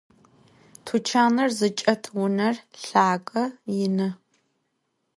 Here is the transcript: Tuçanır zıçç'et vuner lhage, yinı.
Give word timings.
Tuçanır 0.85 1.49
zıçç'et 1.57 2.03
vuner 2.15 2.55
lhage, 2.85 3.43
yinı. 3.75 4.09